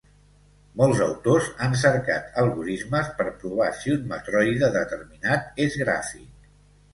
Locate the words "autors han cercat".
1.07-2.39